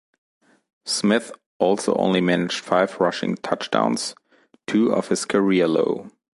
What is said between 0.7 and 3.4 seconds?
Smith also only managed five rushing